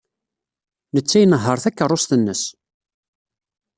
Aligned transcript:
Netta 0.95 1.17
inehheṛ 1.21 1.57
takeṛṛust-nnes. 1.63 2.43